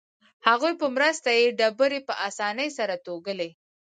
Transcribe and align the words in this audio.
هغوی 0.47 0.73
په 0.81 0.87
مرسته 0.95 1.29
یې 1.39 1.55
ډبرې 1.59 1.99
په 2.07 2.13
اسانۍ 2.27 2.69
سره 2.77 2.95
توږلې. 3.05 3.49